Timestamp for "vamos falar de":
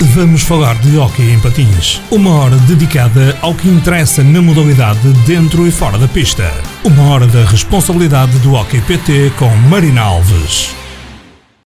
0.00-0.96